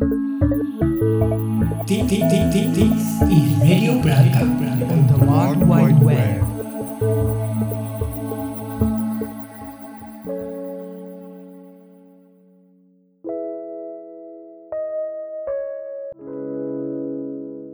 [0.00, 0.08] This
[2.08, 2.24] is
[3.60, 6.40] Radio Branca on the World Wide Web.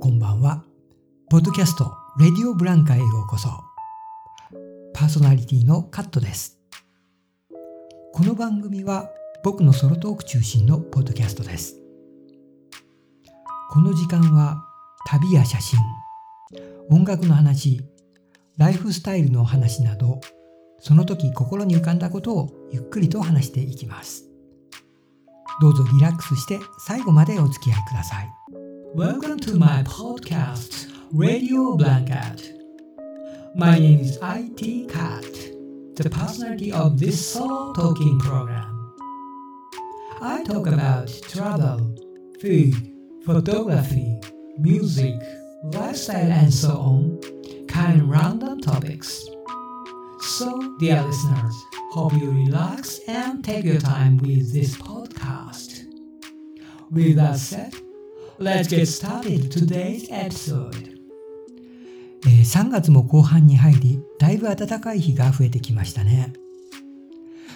[0.01, 0.65] こんばんは。
[1.31, 3.51] ポッドキャスト、レディオブランカへようこそ。
[4.93, 6.59] パーソナリティのカットです。
[8.13, 9.09] この番組は
[9.45, 11.86] 僕のソロトーク中心のポッドキャストです。
[13.77, 14.65] この時間は
[15.07, 15.79] 旅や写真、
[16.89, 17.83] 音楽の話、
[18.57, 20.19] ライフスタイルの話など、
[20.81, 24.31] その時心に浮かんだことをゆっくりと話していきます。
[25.61, 28.33] どうぞリラックスして最後までお付き合いください。
[28.97, 32.55] Welcome to my podcast, Radio Blanket.
[33.55, 35.23] My name is IT Cat,
[35.97, 38.95] the personality of this soul talking program.
[40.23, 41.95] I talk about travel,
[42.41, 42.96] food,
[43.27, 44.21] photography,
[44.57, 45.21] music,
[45.73, 47.21] lifestyle, and so on,
[47.67, 49.27] kind of random topics.
[50.21, 51.55] So, dear listeners,
[51.91, 55.87] hope you relax and take your time with this podcast.
[56.93, 57.75] With that said,
[58.39, 60.95] let's get started today's episode.
[62.27, 66.33] えー3月も後半に入り、だいぶ暖かい日が増えてきましたね。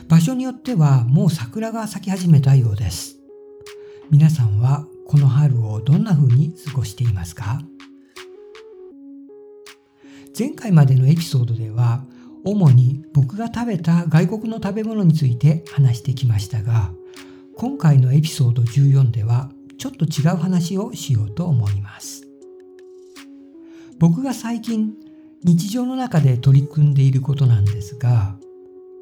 [0.08, 3.20] 場所によってはもう桜が咲き始めたようです。
[4.10, 7.60] 皆さんはこの春をどんな風に過ごしていますか？
[10.38, 12.04] 前回までのエピソードでは
[12.44, 16.92] 主に僕が食べた外国の食べ物について話してきましたが
[17.56, 22.28] 今回のエピソード14ではちょっと違う話をしようと思います。
[23.98, 24.94] 僕が最近
[25.42, 28.36] 日常の中で取り組んでいることなんですが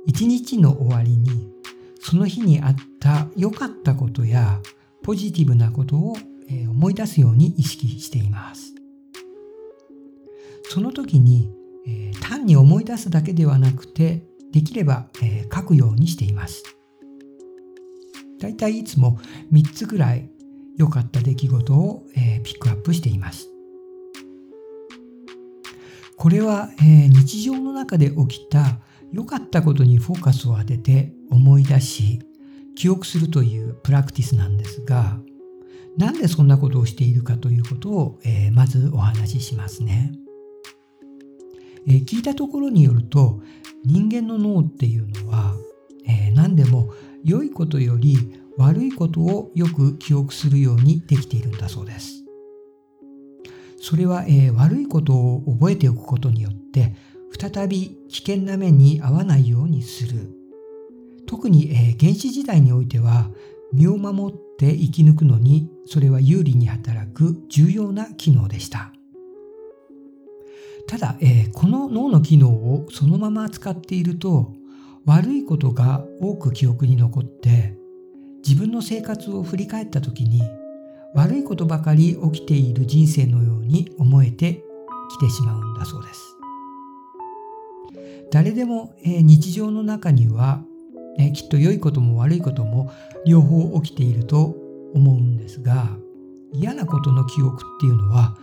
[0.07, 1.53] 一日の終わりに
[2.01, 4.59] その日にあった良かったことや
[5.03, 6.17] ポジティブなことを
[6.71, 8.75] 思い出すように意識しています。
[10.71, 11.51] その時に、
[11.87, 16.63] え単に思い出すだけではなくてできれば、え書くようにしています。
[18.39, 19.19] だいたいいつも
[19.53, 20.31] 3つぐらい
[20.77, 23.49] 良かった出来事を、えピックアップしています。
[26.17, 28.81] これは、え日常の中で起きた
[29.13, 32.21] 良かったことにフォーカスを当てて思い出し
[32.79, 35.19] 記憶するというプラクティスなんですが
[35.97, 40.13] なんでそんなことをしているかということを、えーまずお話ししますね、
[41.89, 43.41] えー聞いたところによると
[43.85, 45.57] 人間の脳っていうのは、
[46.07, 46.95] えー何でも
[47.25, 48.17] 良いことより
[48.57, 52.25] 悪いことをよく記憶するようにできているんだそうです。
[53.81, 56.95] それは、え悪いことを覚えておくことによって
[57.37, 60.38] 再び危険な目に遭わないようにする。
[61.29, 63.31] 特に、え原始時代においては
[63.73, 68.93] 身を守って生き抜くのにそれは有利に働く重要な機能でした。
[70.87, 74.55] ただ、えこの脳の機能をそのまま使っていると
[75.05, 77.77] 悪いことが多く記憶に残って
[78.47, 80.41] 自分の生活を振り返った時に
[81.15, 84.65] 悪いことばかり起きている人生のように思えて
[85.11, 86.39] きてしまうんだそうです。
[88.31, 90.63] 誰でも、え日常の中には、
[91.19, 92.91] えーきっと良いことも悪いことも
[93.27, 94.57] 両方起きていると
[94.95, 95.91] 思うんですが
[96.53, 98.37] 嫌なことの記憶っていうのは、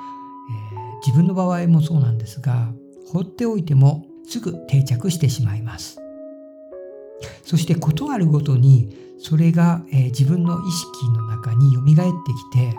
[0.72, 2.74] えー自分の場合もそうなんですが
[3.06, 6.00] 放っておいてもすぐ定着してしまいます。
[7.44, 12.04] そして事あるごとにそれが、えー自分の意識の中に蘇ってき
[12.52, 12.76] て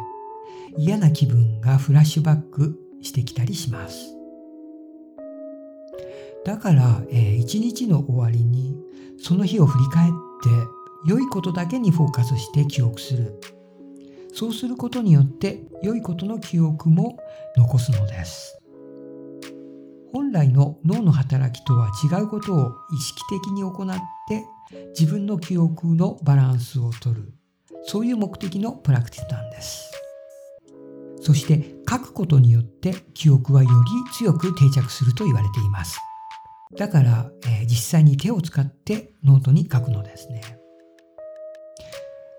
[0.77, 4.16] 嫌な気分がフラッシュバックしてきたりします。
[6.45, 8.77] だから、えー一日の終わりに
[9.19, 10.51] その日を振り返って
[11.07, 13.41] 良いことだけにフォーカスして記憶する。
[14.33, 17.19] そうすることによって良いことの記憶も
[17.57, 18.61] 残すのです。
[20.13, 23.97] 本来の脳の働きとは違うことを意識的に行っ
[24.29, 24.45] て
[24.99, 27.33] 自分の記憶のバランスをとる。
[27.85, 29.96] そういう目的のプラクティスなんです。
[31.27, 35.99] そして書くことによって記憶はより強く定着すると言われています。
[36.79, 40.41] だから、えー実際に手を使ってノートに書くのですね。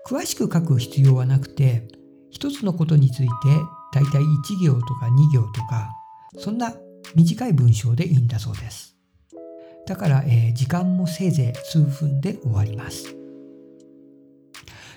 [0.06, 1.86] 詳しく書く必要はなくて
[2.30, 3.30] 一つのことについて
[3.92, 5.90] だいたい1行とか2行とか
[6.38, 6.72] そんな
[7.14, 8.96] 短い文章でいいんだそうです。
[9.86, 13.14] だから、えー時間もせいぜい数分で終わります。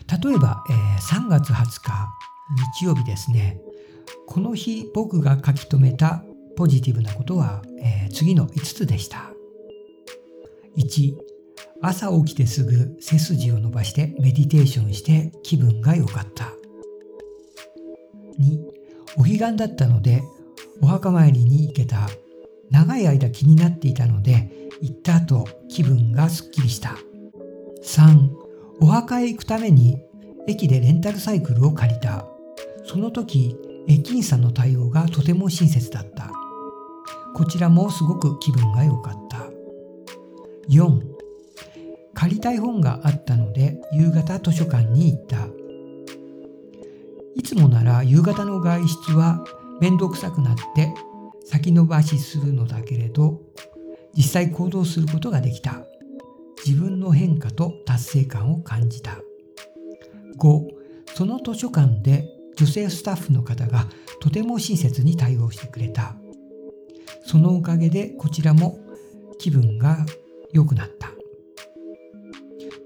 [0.08, 2.10] 例えば、えー3月20日
[2.80, 3.60] 日曜日ですね。
[4.28, 6.24] この日僕が書き留めた
[6.56, 9.32] ポジティブなことは、えー次の5つでした。
[10.78, 11.16] 1
[11.82, 16.50] 朝起きてすぐ背筋を伸ばしてメディテーションして気分が良かった。
[18.38, 18.60] に
[19.18, 20.22] お彼岸だったので
[20.82, 22.10] お墓参りに行けた。
[22.70, 24.50] 長い間気になっていたので
[24.82, 26.96] 行った後気分がすっきりした。
[27.84, 28.30] 3
[28.80, 29.98] お墓へ行くために
[30.48, 32.26] 駅でレンタルサイクルを借りた。
[32.86, 33.56] その時
[33.88, 36.32] 駅員さんの対応がとても親切だった。
[37.34, 39.48] こちらもすごく気分が良かった。
[40.70, 41.02] 4
[42.14, 45.48] 借りたい本があったので夕方図書館に行った。
[47.36, 49.44] いつもなら夕方の外出は
[49.80, 50.94] 面倒くさくなって
[51.46, 53.42] 先延ばしするのだけれど
[54.16, 55.86] 実際行動することができた。
[56.64, 59.18] 自分の変化と達成感を感じた。
[60.38, 60.68] 5
[61.16, 62.28] その図書館で
[62.62, 63.88] 女性スタッフの方が
[64.20, 66.16] とても親切に対応してくれた。
[67.26, 68.78] そのおかげでこちらも
[69.40, 70.06] 気分が
[70.54, 71.10] 良くなった。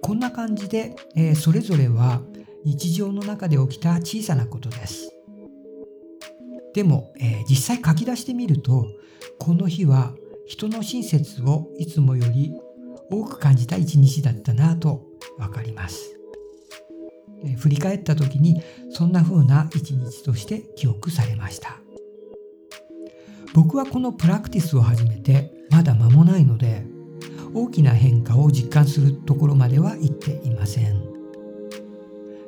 [0.01, 2.21] こんな感じで、えー、それぞれは
[2.63, 5.11] 日常の中で起きた小さなことです。
[6.73, 8.85] でも、えー、実際書き出してみると
[9.39, 10.13] この日は
[10.47, 12.53] 人の親切をいつもより
[13.11, 15.03] 多く感じた一日だったなと
[15.37, 16.17] 分かります、
[17.57, 18.61] 振り返った時に
[18.91, 21.79] そんな風な一日として記憶されました。
[23.53, 26.85] 僕はこのプラクティスを始めてまだ間もないので
[27.53, 31.15] 大きな変化を実感するところまでは行っていません。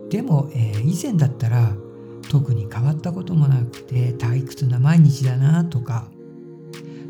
[0.09, 1.73] でも、えー、以前だったら
[2.29, 6.09] 特に変わったこともなくて退屈な毎日だなとか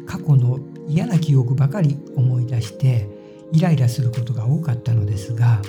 [0.06, 3.10] 過去の嫌な記憶ばかり思い出して
[3.52, 5.62] イライラすることが多かったのですが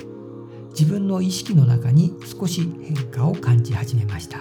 [0.71, 4.39] 自分の意識の中に少し変化を感じ始めました。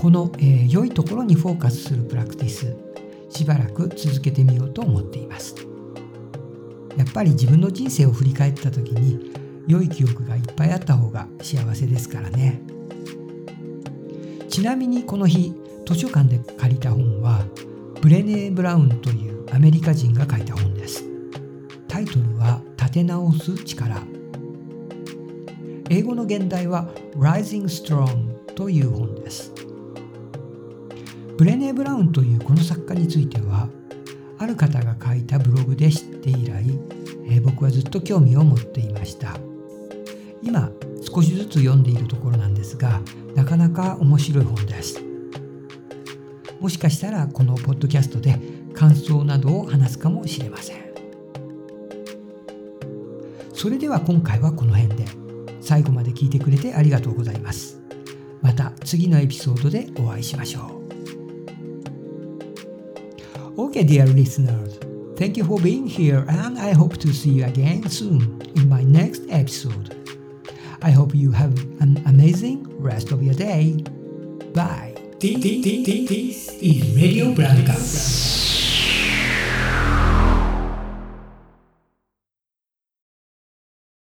[0.00, 2.74] この、えー、良いところにフォーカスするプラクティス
[3.28, 5.54] しばらく続けてみようと思っています。
[6.96, 9.32] やっぱり自分の人生を振り返った時に
[9.66, 12.62] 良い記憶がいっぱいあった方が幸せですからね。
[14.48, 15.54] ちなみにこの日
[15.86, 17.44] 図書館で借りた本は
[18.00, 21.04] ブレネー・ブラウンというアメリカ人が書いた本です。
[21.88, 24.19] タイトルは立て直す力。
[25.92, 29.52] 英語の現代は Rising Strong という本です。
[31.36, 33.68] ブレネー・ブラウンというこの作家については
[34.38, 36.64] ある方が書いたブログで知って以来、
[37.28, 39.36] え、僕はずっと興味を持っていました。
[40.44, 40.70] 今
[41.02, 43.00] 少しずつ読んでいるところなんですが
[43.34, 45.02] なかなか面白い本です。
[46.60, 48.38] もしかしたらこのポッドキャストで
[48.74, 50.76] 感想などを話すかもしれません。
[53.52, 55.29] それでは今回はこの辺で。
[55.60, 57.80] 最後まで聞いてくれてありがとうございます
[58.42, 60.80] また次のエピソードでお会いしましょう
[63.56, 64.78] Okay, dear listeners,
[65.16, 68.82] thank you for being here, and I hope to see you again soon in my
[68.82, 69.94] next episode.
[70.80, 73.84] I hope you have an amazing rest of your day.
[74.54, 74.94] Bye.
[75.20, 78.29] This is Radio Branca.